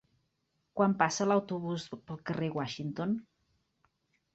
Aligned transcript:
Quan 0.79 0.95
passa 1.01 1.29
l'autobús 1.29 1.87
pel 1.95 2.21
carrer 2.31 2.53
Washington? 2.59 3.19